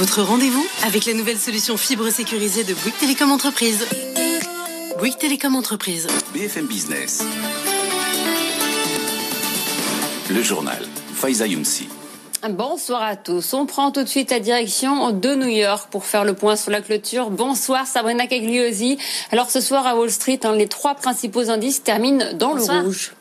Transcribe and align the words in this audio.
Votre 0.00 0.22
rendez-vous 0.22 0.66
avec 0.86 1.04
la 1.04 1.12
nouvelle 1.12 1.36
solution 1.36 1.76
fibre 1.76 2.08
sécurisée 2.08 2.64
de 2.64 2.72
Bouygues 2.72 2.96
Télécom 2.98 3.30
Entreprise. 3.32 3.86
Bouygues 4.98 5.18
Télécom 5.18 5.54
Entreprise. 5.54 6.06
BFM 6.32 6.64
Business. 6.66 7.22
Le 10.30 10.42
journal. 10.42 10.82
Faiza 11.14 11.46
Younsi. 11.46 11.86
Bonsoir 12.48 13.02
à 13.02 13.16
tous. 13.16 13.52
On 13.52 13.66
prend 13.66 13.90
tout 13.90 14.02
de 14.02 14.08
suite 14.08 14.30
la 14.30 14.40
direction 14.40 15.10
de 15.10 15.34
New 15.34 15.48
York 15.48 15.88
pour 15.90 16.06
faire 16.06 16.24
le 16.24 16.32
point 16.32 16.56
sur 16.56 16.70
la 16.70 16.80
clôture. 16.80 17.28
Bonsoir 17.28 17.86
Sabrina 17.86 18.26
Cagliosi. 18.26 18.96
Alors 19.32 19.50
ce 19.50 19.60
soir 19.60 19.86
à 19.86 19.96
Wall 19.96 20.10
Street, 20.10 20.40
hein, 20.44 20.54
les 20.54 20.66
trois 20.66 20.94
principaux 20.94 21.50
indices 21.50 21.82
terminent 21.82 22.32
dans 22.32 22.54
Bonsoir. 22.54 22.78
le 22.80 22.86
rouge. 22.86 23.12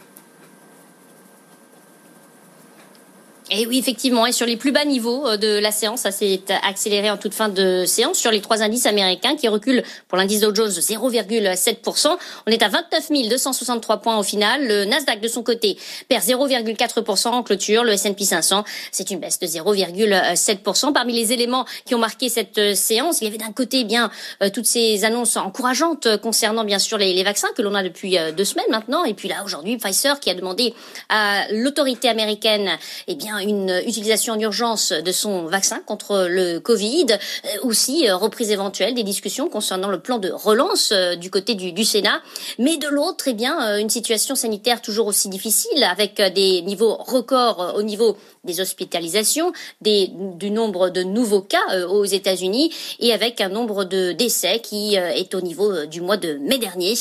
Et 3.51 3.65
oui, 3.65 3.79
effectivement, 3.79 4.27
et 4.27 4.31
sur 4.31 4.45
les 4.45 4.57
plus 4.57 4.71
bas 4.71 4.85
niveaux 4.85 5.27
euh, 5.27 5.37
de 5.37 5.57
la 5.57 5.71
séance, 5.71 6.01
ça 6.01 6.11
s'est 6.11 6.41
accéléré 6.63 7.09
en 7.09 7.17
toute 7.17 7.33
fin 7.33 7.49
de 7.49 7.83
séance 7.85 8.17
sur 8.17 8.29
les 8.29 8.41
trois 8.41 8.61
indices 8.61 8.85
américains 8.85 9.35
qui 9.35 9.47
reculent 9.47 9.81
pour 10.07 10.19
l'indice 10.19 10.41
Dow 10.41 10.53
Jones 10.53 10.67
de 10.67 10.79
0,7%. 10.81 12.17
On 12.45 12.51
est 12.51 12.61
à 12.61 12.67
29 12.67 13.09
263 13.29 13.97
points 13.97 14.19
au 14.19 14.23
final. 14.23 14.67
Le 14.67 14.85
Nasdaq 14.85 15.19
de 15.19 15.27
son 15.27 15.41
côté 15.41 15.77
perd 16.07 16.23
0,4% 16.23 17.29
en 17.29 17.41
clôture. 17.41 17.83
Le 17.83 17.93
S&P 17.93 18.23
500, 18.23 18.63
c'est 18.91 19.09
une 19.09 19.19
baisse 19.19 19.39
de 19.39 19.47
0,7%. 19.47 20.93
Parmi 20.93 21.13
les 21.13 21.33
éléments 21.33 21.65
qui 21.85 21.95
ont 21.95 21.99
marqué 21.99 22.29
cette 22.29 22.59
euh, 22.59 22.75
séance, 22.75 23.21
il 23.21 23.23
y 23.23 23.27
avait 23.27 23.39
d'un 23.39 23.51
côté 23.51 23.79
eh 23.79 23.83
bien 23.83 24.11
euh, 24.43 24.49
toutes 24.53 24.67
ces 24.67 25.05
annonces 25.05 25.37
encourageantes 25.37 26.17
concernant 26.17 26.65
bien 26.65 26.77
sûr 26.77 26.99
les, 26.99 27.13
les 27.13 27.23
vaccins 27.23 27.49
que 27.55 27.63
l'on 27.63 27.73
a 27.73 27.81
depuis 27.81 28.15
deux 28.37 28.45
semaines 28.45 28.69
maintenant. 28.69 29.05
Et 29.05 29.15
puis 29.15 29.27
là 29.27 29.43
aujourd'hui, 29.43 29.77
Pfizer 29.77 30.19
qui 30.19 30.29
a 30.29 30.35
demandé 30.35 30.75
à 31.09 31.51
l'autorité 31.51 32.09
américaine 32.09 32.77
eh 33.07 33.15
bien 33.15 33.38
une 33.39 33.81
utilisation 33.85 34.33
en 34.33 34.39
urgence 34.39 34.91
de 34.91 35.11
son 35.11 35.45
vaccin 35.45 35.81
contre 35.85 36.27
le 36.29 36.59
Covid, 36.59 37.07
euh, 37.11 37.47
aussi 37.63 38.07
euh, 38.07 38.15
reprise 38.15 38.51
éventuelle 38.51 38.93
des 38.93 39.03
discussions 39.03 39.49
concernant 39.49 39.89
le 39.89 39.99
plan 39.99 40.17
de 40.17 40.29
relance 40.29 40.91
euh, 40.91 41.15
du 41.15 41.29
côté 41.29 41.55
du, 41.55 41.83
Sénat, 41.83 42.21
mais 42.57 42.77
de 42.77 42.87
l'autre, 42.87 43.25
eh 43.27 43.33
bien 43.33 43.77
une 43.77 43.89
situation 43.89 44.35
sanitaire 44.35 44.81
toujours 44.81 45.07
aussi 45.07 45.29
difficile 45.29 45.83
avec 45.83 46.21
des 46.21 46.61
niveaux 46.61 46.95
records 46.95 47.73
au 47.75 47.81
niveau 47.81 48.17
des 48.49 48.61
hospitalisations, 48.61 49.51
du 49.81 50.51
nombre 50.51 50.89
de 50.89 51.03
nouveaux 51.03 51.41
cas 51.41 51.57
euh, 51.71 51.87
aux 51.87 52.05
États-Unis 52.05 52.73
et 52.99 53.13
avec 53.13 53.41
un 53.41 53.49
nombre 53.49 53.83
de 53.83 54.11
décès 54.11 54.59
qui 54.59 54.97
euh, 54.97 55.09
est 55.09 55.35
au 55.35 55.41
niveau 55.41 55.71
euh, 55.71 55.85
du 55.85 56.01
mois 56.01 56.17
de 56.17 56.33
mai 56.33 56.57
dernier. 56.57 56.95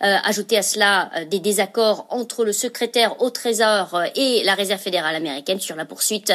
Ajouter 0.00 0.58
à 0.58 0.62
cela 0.62 1.10
des 1.30 1.40
désaccords 1.40 2.06
entre 2.10 2.44
le 2.44 2.52
secrétaire 2.52 3.20
au 3.22 3.30
Trésor 3.30 4.02
et 4.14 4.42
la 4.44 4.54
Réserve 4.54 4.80
fédérale 4.80 5.16
américaine 5.16 5.58
sur 5.60 5.76
la 5.76 5.84
poursuite 5.84 6.32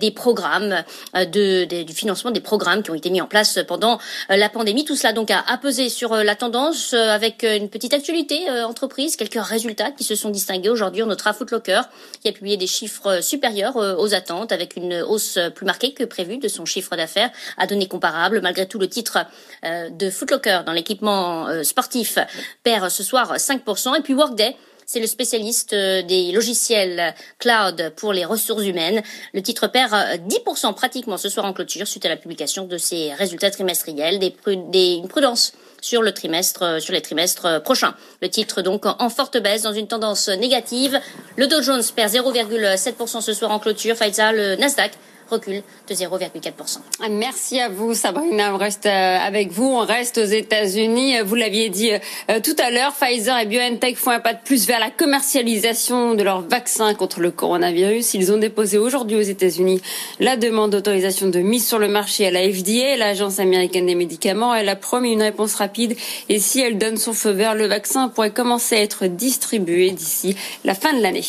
des 0.00 0.10
programmes 0.10 0.82
de, 1.14 1.64
du 1.82 1.92
financement 1.92 2.30
des 2.30 2.40
programmes 2.40 2.82
qui 2.82 2.90
ont 2.90 2.94
été 2.94 3.10
mis 3.10 3.20
en 3.20 3.26
place 3.26 3.58
pendant 3.66 3.98
la 4.28 4.48
pandémie. 4.48 4.84
Tout 4.84 4.96
cela 4.96 5.12
donc 5.12 5.30
a, 5.30 5.40
a 5.46 5.58
pesé 5.58 5.88
sur 5.88 6.14
la 6.14 6.36
tendance 6.36 6.94
avec 6.94 7.42
une 7.42 7.68
petite 7.68 7.92
actualité 7.92 8.48
entreprise, 8.64 9.16
quelques 9.16 9.42
résultats 9.42 9.90
qui 9.90 10.04
se 10.04 10.14
sont 10.14 10.30
distingués 10.30 10.70
aujourd'hui. 10.70 11.02
On 11.02 11.06
notera 11.06 11.32
Footlocker 11.32 11.82
qui 12.22 12.28
a 12.28 12.32
publié 12.32 12.56
des 12.56 12.68
chiffres 12.68 13.20
supérieurs 13.20 13.76
aux 13.98 14.14
attentes 14.14 14.52
avec 14.52 14.76
une 14.76 15.02
hausse 15.02 15.38
plus 15.54 15.66
marquée 15.66 15.92
que 15.92 16.04
prévue 16.04 16.38
de 16.38 16.48
son 16.48 16.64
chiffre 16.64 16.96
d'affaires 16.96 17.30
à 17.56 17.66
données 17.66 17.88
comparables. 17.88 18.40
Malgré 18.40 18.66
tout, 18.66 18.78
le 18.78 18.88
titre 18.88 19.18
euh, 19.64 19.90
de 19.90 20.10
Footlocker 20.10 20.60
dans 20.64 20.72
l'équipement 20.72 21.48
euh, 21.48 21.62
sportif 21.62 22.18
perd 22.62 22.88
ce 22.90 23.02
soir 23.02 23.36
5%. 23.36 23.98
Et 23.98 24.02
puis 24.02 24.14
Workday 24.14 24.56
c'est 24.90 25.00
le 25.00 25.06
spécialiste 25.06 25.74
euh, 25.74 26.00
des 26.00 26.32
logiciels 26.32 27.14
cloud 27.38 27.92
pour 27.96 28.14
les 28.14 28.24
ressources 28.24 28.64
humaines. 28.64 29.02
Le 29.34 29.42
titre 29.42 29.66
perd 29.66 29.92
euh, 29.92 30.16
10% 30.16 30.72
pratiquement 30.74 31.18
ce 31.18 31.28
soir 31.28 31.44
en 31.44 31.52
clôture 31.52 31.86
suite 31.86 32.06
à 32.06 32.08
la 32.08 32.16
publication 32.16 32.64
de 32.64 32.78
ses 32.78 33.12
résultats 33.12 33.50
trimestriels, 33.50 34.18
des- 34.18 34.34
une 34.46 35.08
prudence 35.08 35.52
sur 35.80 36.02
le 36.02 36.12
trimestre, 36.12 36.62
euh, 36.62 36.80
sur 36.80 36.92
les 36.92 37.00
trimestres 37.00 37.46
euh, 37.46 37.60
prochains. 37.60 37.94
Le 38.22 38.28
titre 38.28 38.62
donc 38.62 38.84
en- 38.86 39.08
forte 39.10 39.36
baisse 39.38 39.62
dans 39.62 39.72
une 39.72 39.86
tendance 39.88 40.28
négative. 40.28 41.00
Le 41.36 41.46
Dow 41.46 41.62
Jones 41.62 41.82
perd 41.94 42.12
0,7% 42.12 43.20
ce 43.20 43.32
soir 43.32 43.50
en 43.50 43.58
clôture. 43.58 43.96
Pfizer, 43.96 44.32
le 44.32 44.56
Nasdaq 44.56 44.92
recule 45.30 45.62
de 45.88 45.94
0,4%. 45.94 46.78
Merci 47.10 47.60
à 47.60 47.68
vous, 47.68 47.94
Sabrina. 47.94 48.54
On 48.54 48.58
reste 48.58 48.86
euh, 48.86 49.18
avec 49.18 49.50
vous. 49.50 49.66
On 49.66 49.84
reste 49.84 50.18
aux 50.18 50.24
États-Unis. 50.24 51.20
Vous 51.20 51.34
l'aviez 51.34 51.68
dit 51.68 51.90
euh, 52.30 52.40
tout 52.40 52.56
à 52.58 52.70
l'heure, 52.70 52.92
Pfizer 52.92 53.38
et 53.38 53.46
BioNTech 53.46 53.96
font 53.96 54.10
un 54.10 54.20
pas 54.20 54.34
de 54.34 54.40
plus 54.44 54.66
vers 54.66 54.80
la 54.80 54.90
commercialisation 54.90 56.14
de 56.14 56.22
leur 56.22 56.42
vaccin 56.42 56.94
contre 56.94 57.20
le 57.20 57.30
coronavirus. 57.30 58.14
Ils 58.14 58.32
ont 58.32 58.38
déposé 58.38 58.78
aujourd'hui 58.78 59.16
aux 59.16 59.22
États-Unis 59.22 59.80
la 60.20 60.36
demande 60.36 60.72
d'autorisation 60.72 61.28
de 61.28 61.40
mise 61.40 61.66
sur 61.66 61.78
le 61.78 61.88
marché 61.88 62.26
à 62.26 62.30
la 62.30 62.40
FDA, 62.40 62.96
l'Agence 62.96 63.38
américaine 63.38 63.86
des 63.86 63.94
médicaments. 63.94 64.54
Elle 64.54 64.68
a 64.68 64.76
promis 64.76 65.12
une 65.12 65.22
réponse 65.22 65.54
rapide 65.54 65.96
et 66.28 66.38
si 66.38 66.60
elle 66.60 66.78
donne 66.78 66.96
son 66.96 67.12
feu 67.12 67.30
vert, 67.30 67.54
le 67.54 67.66
vaccin 67.66 68.08
pourrait 68.08 68.32
commencer 68.32 68.76
à 68.76 68.80
être 68.80 69.06
distribué 69.06 69.90
d'ici 69.90 70.36
la 70.64 70.74
fin 70.74 70.92
de 70.92 71.02
l'année. 71.02 71.24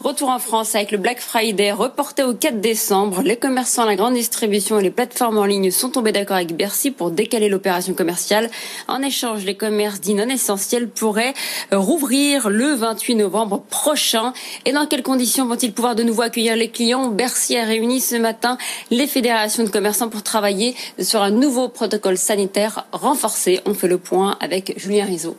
Retour 0.00 0.30
en 0.30 0.38
France 0.38 0.74
avec 0.74 0.90
le 0.90 0.98
Black 0.98 1.20
Friday 1.20 1.70
reporté 1.70 2.24
au 2.24 2.34
4 2.34 2.60
décembre. 2.60 3.22
Les 3.32 3.38
commerçants, 3.38 3.86
la 3.86 3.96
grande 3.96 4.12
distribution 4.12 4.78
et 4.78 4.82
les 4.82 4.90
plateformes 4.90 5.38
en 5.38 5.46
ligne 5.46 5.70
sont 5.70 5.88
tombés 5.88 6.12
d'accord 6.12 6.36
avec 6.36 6.54
Bercy 6.54 6.90
pour 6.90 7.10
décaler 7.10 7.48
l'opération 7.48 7.94
commerciale. 7.94 8.50
En 8.88 9.00
échange, 9.00 9.46
les 9.46 9.54
commerces 9.54 10.02
dits 10.02 10.12
non 10.12 10.28
essentiels 10.28 10.86
pourraient 10.86 11.32
rouvrir 11.70 12.50
le 12.50 12.74
28 12.74 13.14
novembre 13.14 13.62
prochain. 13.70 14.34
Et 14.66 14.72
dans 14.72 14.84
quelles 14.84 15.02
conditions 15.02 15.46
vont-ils 15.46 15.72
pouvoir 15.72 15.94
de 15.94 16.02
nouveau 16.02 16.20
accueillir 16.20 16.56
les 16.56 16.68
clients? 16.68 17.08
Bercy 17.08 17.56
a 17.56 17.64
réuni 17.64 18.02
ce 18.02 18.16
matin 18.16 18.58
les 18.90 19.06
fédérations 19.06 19.64
de 19.64 19.70
commerçants 19.70 20.10
pour 20.10 20.22
travailler 20.22 20.74
sur 20.98 21.22
un 21.22 21.30
nouveau 21.30 21.70
protocole 21.70 22.18
sanitaire 22.18 22.84
renforcé. 22.92 23.60
On 23.64 23.72
fait 23.72 23.88
le 23.88 23.96
point 23.96 24.36
avec 24.40 24.74
Julien 24.76 25.06
Rizzo. 25.06 25.38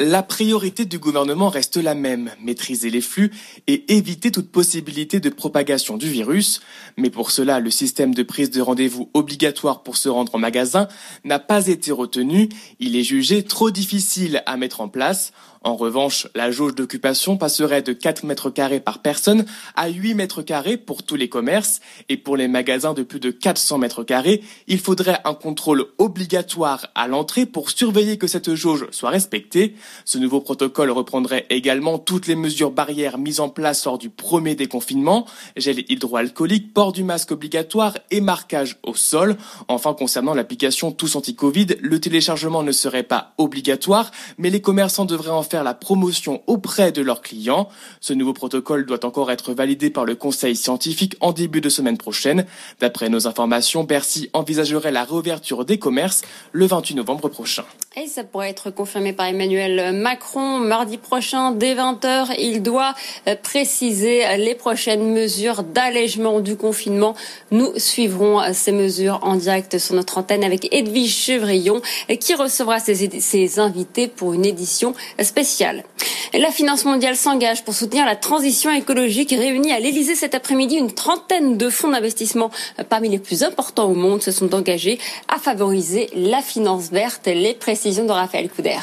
La 0.00 0.24
priorité 0.24 0.86
du 0.86 0.98
gouvernement 0.98 1.48
reste 1.48 1.76
la 1.76 1.94
même, 1.94 2.32
maîtriser 2.42 2.90
les 2.90 3.00
flux 3.00 3.30
et 3.68 3.94
éviter 3.94 4.32
toute 4.32 4.50
possibilité 4.50 5.20
de 5.20 5.30
propagation 5.30 5.96
du 5.96 6.08
virus. 6.08 6.62
Mais 6.96 7.10
pour 7.10 7.30
cela, 7.30 7.60
le 7.60 7.70
système 7.70 8.12
de 8.12 8.24
prise 8.24 8.50
de 8.50 8.60
rendez-vous 8.60 9.08
obligatoire 9.14 9.84
pour 9.84 9.96
se 9.96 10.08
rendre 10.08 10.34
en 10.34 10.38
magasin 10.38 10.88
n'a 11.22 11.38
pas 11.38 11.68
été 11.68 11.92
retenu. 11.92 12.48
Il 12.80 12.96
est 12.96 13.04
jugé 13.04 13.44
trop 13.44 13.70
difficile 13.70 14.42
à 14.46 14.56
mettre 14.56 14.80
en 14.80 14.88
place. 14.88 15.32
En 15.64 15.76
revanche, 15.76 16.28
la 16.34 16.50
jauge 16.50 16.74
d'occupation 16.74 17.38
passerait 17.38 17.80
de 17.80 17.94
4 17.94 18.24
mètres 18.24 18.50
carrés 18.50 18.80
par 18.80 18.98
personne 18.98 19.46
à 19.76 19.88
8 19.88 20.14
mètres 20.14 20.42
carrés 20.42 20.76
pour 20.76 21.02
tous 21.04 21.16
les 21.16 21.30
commerces. 21.30 21.80
Et 22.10 22.18
pour 22.18 22.36
les 22.36 22.48
magasins 22.48 22.92
de 22.92 23.02
plus 23.02 23.18
de 23.18 23.30
400 23.30 23.78
mètres 23.78 24.04
carrés, 24.04 24.42
il 24.66 24.78
faudrait 24.78 25.20
un 25.24 25.32
contrôle 25.32 25.86
obligatoire 25.96 26.88
à 26.94 27.08
l'entrée 27.08 27.46
pour 27.46 27.70
surveiller 27.70 28.18
que 28.18 28.26
cette 28.26 28.54
jauge 28.54 28.88
soit 28.90 29.08
respectée. 29.08 29.74
Ce 30.04 30.18
nouveau 30.18 30.42
protocole 30.42 30.90
reprendrait 30.90 31.46
également 31.48 31.98
toutes 31.98 32.26
les 32.26 32.36
mesures 32.36 32.70
barrières 32.70 33.16
mises 33.16 33.40
en 33.40 33.48
place 33.48 33.86
lors 33.86 33.96
du 33.96 34.10
premier 34.10 34.54
déconfinement, 34.56 35.24
gel 35.56 35.90
hydroalcoolique, 35.90 36.74
port 36.74 36.92
du 36.92 37.04
masque 37.04 37.30
obligatoire 37.30 37.96
et 38.10 38.20
marquage 38.20 38.76
au 38.82 38.94
sol. 38.94 39.38
Enfin, 39.68 39.94
concernant 39.94 40.34
l'application 40.34 40.92
Tous 40.92 41.16
Anti-Covid, 41.16 41.68
le 41.80 42.00
téléchargement 42.00 42.62
ne 42.62 42.72
serait 42.72 43.02
pas 43.02 43.32
obligatoire, 43.38 44.10
mais 44.36 44.50
les 44.50 44.60
commerçants 44.60 45.06
devraient 45.06 45.30
en 45.30 45.42
faire 45.42 45.53
la 45.62 45.74
promotion 45.74 46.42
auprès 46.46 46.90
de 46.90 47.02
leurs 47.02 47.22
clients. 47.22 47.68
Ce 48.00 48.12
nouveau 48.12 48.32
protocole 48.32 48.86
doit 48.86 49.04
encore 49.04 49.30
être 49.30 49.54
validé 49.54 49.90
par 49.90 50.04
le 50.04 50.14
conseil 50.14 50.56
scientifique 50.56 51.16
en 51.20 51.32
début 51.32 51.60
de 51.60 51.68
semaine 51.68 51.98
prochaine. 51.98 52.46
D'après 52.80 53.08
nos 53.08 53.26
informations, 53.26 53.84
Bercy 53.84 54.30
envisagerait 54.32 54.92
la 54.92 55.04
réouverture 55.04 55.64
des 55.64 55.78
commerces 55.78 56.22
le 56.52 56.66
28 56.66 56.94
novembre 56.96 57.28
prochain. 57.28 57.64
Et 57.96 58.08
ça 58.08 58.24
pourrait 58.24 58.50
être 58.50 58.70
confirmé 58.70 59.12
par 59.12 59.26
Emmanuel 59.26 59.92
Macron 59.94 60.58
mardi 60.58 60.98
prochain 60.98 61.52
dès 61.52 61.76
20h. 61.76 62.34
Il 62.40 62.60
doit 62.60 62.92
euh, 63.28 63.36
préciser 63.40 64.24
les 64.36 64.56
prochaines 64.56 65.12
mesures 65.12 65.62
d'allègement 65.62 66.40
du 66.40 66.56
confinement. 66.56 67.14
Nous 67.52 67.70
suivrons 67.76 68.40
euh, 68.40 68.50
ces 68.52 68.72
mesures 68.72 69.20
en 69.22 69.36
direct 69.36 69.78
sur 69.78 69.94
notre 69.94 70.18
antenne 70.18 70.42
avec 70.42 70.74
Edwige 70.74 71.14
Chevrillon 71.14 71.80
euh, 72.10 72.16
qui 72.16 72.34
recevra 72.34 72.80
ses, 72.80 73.60
invités 73.60 74.08
pour 74.08 74.34
une 74.34 74.44
édition 74.44 74.92
spéciale. 75.22 75.84
La 76.32 76.50
finance 76.50 76.84
mondiale 76.84 77.14
s'engage 77.14 77.62
pour 77.62 77.74
soutenir 77.74 78.06
la 78.06 78.16
transition 78.16 78.72
écologique 78.72 79.30
réunie 79.30 79.70
à 79.70 79.78
l'Elysée 79.78 80.16
cet 80.16 80.34
après-midi. 80.34 80.74
Une 80.74 80.92
trentaine 80.92 81.56
de 81.56 81.70
fonds 81.70 81.90
d'investissement 81.90 82.50
parmi 82.88 83.08
les 83.08 83.20
plus 83.20 83.44
importants 83.44 83.88
au 83.88 83.94
monde 83.94 84.20
se 84.20 84.32
sont 84.32 84.52
engagés 84.52 84.98
à 85.28 85.38
favoriser 85.38 86.10
la 86.16 86.42
finance 86.42 86.90
verte. 86.90 87.26
Les 87.26 87.54
de 87.84 88.10
Raphaël 88.10 88.48
Couder. 88.48 88.80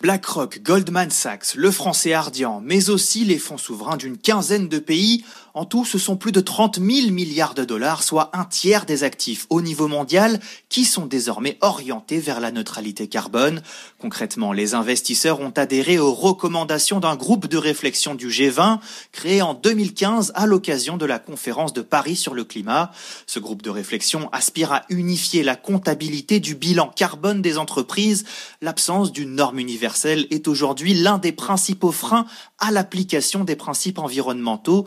BlackRock, 0.00 0.60
Goldman 0.62 1.10
Sachs, 1.10 1.56
le 1.56 1.72
français 1.72 2.12
Ardian, 2.12 2.60
mais 2.62 2.88
aussi 2.88 3.24
les 3.24 3.38
fonds 3.38 3.58
souverains 3.58 3.96
d'une 3.96 4.16
quinzaine 4.16 4.68
de 4.68 4.78
pays 4.78 5.24
en 5.54 5.64
tout, 5.64 5.84
ce 5.84 5.98
sont 5.98 6.16
plus 6.16 6.32
de 6.32 6.40
30 6.40 6.78
000 6.78 7.10
milliards 7.10 7.54
de 7.54 7.64
dollars, 7.64 8.02
soit 8.02 8.30
un 8.32 8.44
tiers 8.44 8.86
des 8.86 9.04
actifs 9.04 9.46
au 9.50 9.62
niveau 9.62 9.88
mondial, 9.88 10.40
qui 10.68 10.84
sont 10.84 11.06
désormais 11.06 11.58
orientés 11.60 12.18
vers 12.18 12.40
la 12.40 12.52
neutralité 12.52 13.08
carbone. 13.08 13.62
Concrètement, 13.98 14.52
les 14.52 14.74
investisseurs 14.74 15.40
ont 15.40 15.50
adhéré 15.50 15.98
aux 15.98 16.12
recommandations 16.12 17.00
d'un 17.00 17.16
groupe 17.16 17.48
de 17.48 17.56
réflexion 17.56 18.14
du 18.14 18.28
G20, 18.28 18.78
créé 19.12 19.42
en 19.42 19.54
2015 19.54 20.32
à 20.34 20.46
l'occasion 20.46 20.96
de 20.96 21.06
la 21.06 21.18
conférence 21.18 21.72
de 21.72 21.82
Paris 21.82 22.16
sur 22.16 22.34
le 22.34 22.44
climat. 22.44 22.90
Ce 23.26 23.38
groupe 23.38 23.62
de 23.62 23.70
réflexion 23.70 24.28
aspire 24.32 24.72
à 24.72 24.82
unifier 24.88 25.42
la 25.42 25.56
comptabilité 25.56 26.40
du 26.40 26.54
bilan 26.54 26.92
carbone 26.94 27.42
des 27.42 27.58
entreprises. 27.58 28.24
L'absence 28.60 29.12
d'une 29.12 29.34
norme 29.34 29.58
universelle 29.58 30.26
est 30.30 30.48
aujourd'hui 30.48 30.94
l'un 30.94 31.18
des 31.18 31.32
principaux 31.32 31.92
freins 31.92 32.26
à 32.58 32.70
l'application 32.70 33.44
des 33.44 33.56
principes 33.56 33.98
environnementaux, 33.98 34.86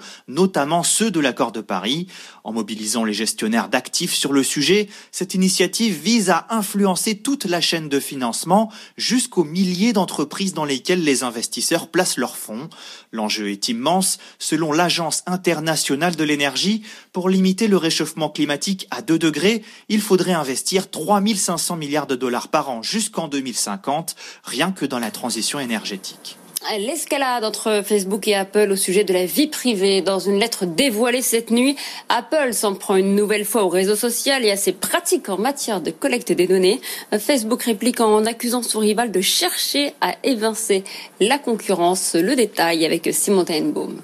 notamment 0.53 0.83
ceux 0.83 1.09
de 1.09 1.19
l'accord 1.19 1.51
de 1.51 1.61
Paris. 1.61 2.05
En 2.43 2.53
mobilisant 2.53 3.05
les 3.05 3.13
gestionnaires 3.13 3.69
d'actifs 3.69 4.13
sur 4.13 4.33
le 4.33 4.43
sujet, 4.43 4.87
cette 5.11 5.33
initiative 5.33 5.99
vise 5.99 6.29
à 6.29 6.45
influencer 6.51 7.17
toute 7.17 7.45
la 7.45 7.59
chaîne 7.59 7.89
de 7.89 7.99
financement 7.99 8.71
jusqu'aux 8.95 9.45
milliers 9.45 9.93
d'entreprises 9.93 10.53
dans 10.53 10.63
lesquelles 10.63 11.03
les 11.03 11.23
investisseurs 11.23 11.87
placent 11.87 12.17
leurs 12.17 12.37
fonds. 12.37 12.69
L'enjeu 13.11 13.49
est 13.49 13.67
immense. 13.67 14.19
Selon 14.37 14.71
l'Agence 14.71 15.23
internationale 15.25 16.15
de 16.15 16.23
l'énergie, 16.23 16.83
pour 17.13 17.29
limiter 17.29 17.67
le 17.67 17.77
réchauffement 17.77 18.29
climatique 18.29 18.85
à 18.91 19.01
2 19.01 19.17
degrés, 19.17 19.63
il 19.89 20.01
faudrait 20.01 20.33
investir 20.33 20.91
3500 20.91 21.77
milliards 21.77 22.05
de 22.05 22.15
dollars 22.15 22.49
par 22.49 22.69
an 22.69 22.83
jusqu'en 22.83 23.27
2050, 23.27 24.15
rien 24.43 24.71
que 24.71 24.85
dans 24.85 24.99
la 24.99 25.09
transition 25.09 25.59
énergétique. 25.59 26.37
L'escalade 26.71 27.43
entre 27.43 27.81
Facebook 27.85 28.27
et 28.27 28.35
Apple 28.35 28.69
au 28.71 28.75
sujet 28.75 29.03
de 29.03 29.13
la 29.13 29.25
vie 29.25 29.47
privée. 29.47 30.01
Dans 30.01 30.19
une 30.19 30.39
lettre 30.39 30.65
dévoilée 30.65 31.21
cette 31.21 31.51
nuit, 31.51 31.75
Apple 32.09 32.53
s'en 32.53 32.73
prend 32.73 32.95
une 32.95 33.15
nouvelle 33.15 33.45
fois 33.45 33.63
au 33.63 33.69
réseau 33.69 33.95
social 33.95 34.43
et 34.45 34.49
à 34.49 34.55
ses 34.55 34.71
pratiques 34.71 35.29
en 35.29 35.37
matière 35.37 35.81
de 35.81 35.91
collecte 35.91 36.31
des 36.31 36.47
données. 36.47 36.79
Facebook 37.19 37.63
réplique 37.63 37.99
en 37.99 38.25
accusant 38.25 38.63
son 38.63 38.79
rival 38.79 39.11
de 39.11 39.21
chercher 39.21 39.93
à 40.01 40.15
évincer 40.23 40.83
la 41.19 41.37
concurrence. 41.37 42.15
Le 42.15 42.35
détail 42.35 42.85
avec 42.85 43.09
Simon 43.13 43.43
Tenbaum. 43.43 44.01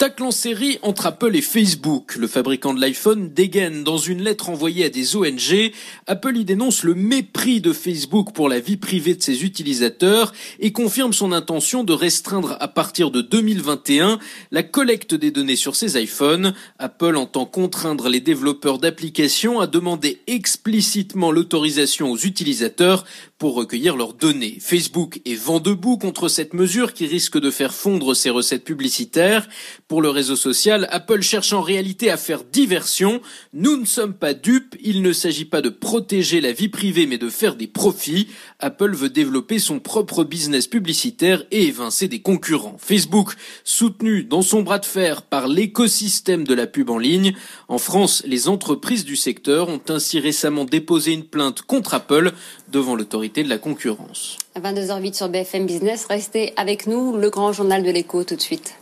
Tacle 0.00 0.22
en 0.22 0.30
série 0.30 0.78
entre 0.80 1.04
Apple 1.04 1.36
et 1.36 1.42
Facebook. 1.42 2.16
Le 2.16 2.26
fabricant 2.26 2.72
de 2.72 2.80
l'iPhone 2.80 3.34
dégaine 3.34 3.84
dans 3.84 3.98
une 3.98 4.22
lettre 4.22 4.48
envoyée 4.48 4.86
à 4.86 4.88
des 4.88 5.14
ONG. 5.14 5.72
Apple 6.06 6.38
y 6.38 6.46
dénonce 6.46 6.84
le 6.84 6.94
mépris 6.94 7.60
de 7.60 7.74
Facebook 7.74 8.32
pour 8.32 8.48
la 8.48 8.60
vie 8.60 8.78
privée 8.78 9.14
de 9.14 9.22
ses 9.22 9.44
utilisateurs 9.44 10.32
et 10.58 10.72
confirme 10.72 11.12
son 11.12 11.32
intention 11.32 11.84
de 11.84 11.92
restreindre 11.92 12.56
à 12.60 12.68
partir 12.68 13.10
de 13.10 13.20
2021 13.20 14.18
la 14.52 14.62
collecte 14.62 15.14
des 15.14 15.30
données 15.30 15.54
sur 15.54 15.76
ses 15.76 16.02
iPhones. 16.02 16.54
Apple 16.78 17.16
entend 17.16 17.44
contraindre 17.44 18.08
les 18.08 18.20
développeurs 18.20 18.78
d'applications 18.78 19.60
à 19.60 19.66
demander 19.66 20.22
explicitement 20.26 21.30
l'autorisation 21.30 22.10
aux 22.10 22.16
utilisateurs 22.16 23.04
pour 23.40 23.54
recueillir 23.54 23.96
leurs 23.96 24.12
données. 24.12 24.58
Facebook 24.60 25.22
est 25.24 25.34
vent 25.34 25.60
debout 25.60 25.96
contre 25.96 26.28
cette 26.28 26.52
mesure 26.52 26.92
qui 26.92 27.06
risque 27.06 27.40
de 27.40 27.50
faire 27.50 27.72
fondre 27.72 28.14
ses 28.14 28.28
recettes 28.28 28.64
publicitaires. 28.64 29.48
Pour 29.88 30.02
le 30.02 30.10
réseau 30.10 30.36
social, 30.36 30.86
Apple 30.90 31.22
cherche 31.22 31.54
en 31.54 31.62
réalité 31.62 32.10
à 32.10 32.18
faire 32.18 32.44
diversion. 32.44 33.22
Nous 33.54 33.78
ne 33.78 33.86
sommes 33.86 34.12
pas 34.12 34.34
dupes, 34.34 34.76
il 34.82 35.00
ne 35.00 35.14
s'agit 35.14 35.46
pas 35.46 35.62
de 35.62 35.70
protéger 35.70 36.42
la 36.42 36.52
vie 36.52 36.68
privée 36.68 37.06
mais 37.06 37.16
de 37.16 37.30
faire 37.30 37.56
des 37.56 37.66
profits. 37.66 38.28
Apple 38.58 38.94
veut 38.94 39.08
développer 39.08 39.58
son 39.58 39.80
propre 39.80 40.22
business 40.22 40.66
publicitaire 40.66 41.44
et 41.50 41.62
évincer 41.62 42.08
des 42.08 42.20
concurrents. 42.20 42.76
Facebook, 42.78 43.32
soutenu 43.64 44.22
dans 44.22 44.42
son 44.42 44.60
bras 44.60 44.80
de 44.80 44.84
fer 44.84 45.22
par 45.22 45.48
l'écosystème 45.48 46.46
de 46.46 46.52
la 46.52 46.66
pub 46.66 46.90
en 46.90 46.98
ligne. 46.98 47.34
En 47.68 47.78
France, 47.78 48.22
les 48.26 48.48
entreprises 48.48 49.06
du 49.06 49.16
secteur 49.16 49.70
ont 49.70 49.80
ainsi 49.88 50.20
récemment 50.20 50.66
déposé 50.66 51.12
une 51.14 51.24
plainte 51.24 51.62
contre 51.62 51.94
Apple 51.94 52.34
devant 52.70 52.94
l'autorité 52.94 53.42
de 53.42 53.48
la 53.48 53.58
concurrence. 53.58 54.38
À 54.54 54.60
22h08 54.60 55.14
sur 55.14 55.28
BFM 55.28 55.66
Business, 55.66 56.06
restez 56.06 56.52
avec 56.56 56.86
nous, 56.86 57.16
le 57.16 57.30
grand 57.30 57.52
journal 57.52 57.82
de 57.82 57.90
l'écho 57.90 58.24
tout 58.24 58.36
de 58.36 58.40
suite. 58.40 58.79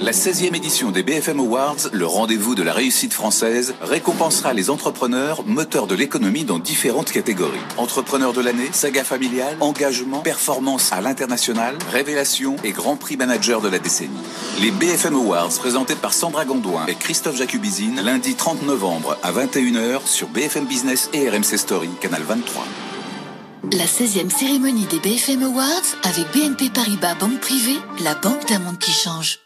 La 0.00 0.12
16e 0.12 0.54
édition 0.54 0.90
des 0.90 1.02
BFM 1.02 1.40
Awards, 1.40 1.88
le 1.90 2.04
rendez-vous 2.04 2.54
de 2.54 2.62
la 2.62 2.74
réussite 2.74 3.14
française, 3.14 3.74
récompensera 3.80 4.52
les 4.52 4.68
entrepreneurs 4.68 5.42
moteurs 5.46 5.86
de 5.86 5.94
l'économie 5.94 6.44
dans 6.44 6.58
différentes 6.58 7.10
catégories. 7.10 7.58
Entrepreneurs 7.78 8.34
de 8.34 8.42
l'année, 8.42 8.68
saga 8.72 9.04
familiale, 9.04 9.56
engagement, 9.60 10.20
performance 10.20 10.92
à 10.92 11.00
l'international, 11.00 11.78
révélation 11.90 12.56
et 12.62 12.72
grand 12.72 12.96
prix 12.96 13.16
manager 13.16 13.62
de 13.62 13.68
la 13.68 13.78
décennie. 13.78 14.10
Les 14.60 14.70
BFM 14.70 15.14
Awards 15.14 15.48
présentés 15.58 15.96
par 15.96 16.12
Sandra 16.12 16.44
Gondouin 16.44 16.84
et 16.86 16.94
Christophe 16.94 17.38
Jacubizine 17.38 18.02
lundi 18.02 18.34
30 18.34 18.64
novembre 18.64 19.16
à 19.22 19.32
21h 19.32 20.06
sur 20.06 20.28
BFM 20.28 20.66
Business 20.66 21.08
et 21.14 21.28
RMC 21.30 21.56
Story, 21.56 21.88
canal 22.02 22.22
23. 22.22 22.64
La 23.72 23.86
16e 23.86 24.30
cérémonie 24.30 24.86
des 24.86 24.98
BFM 24.98 25.42
Awards 25.42 25.96
avec 26.04 26.30
BNP 26.34 26.68
Paribas 26.70 27.14
Banque 27.14 27.40
Privée, 27.40 27.78
la 28.04 28.14
banque 28.14 28.46
d'un 28.46 28.58
monde 28.58 28.78
qui 28.78 28.92
change. 28.92 29.45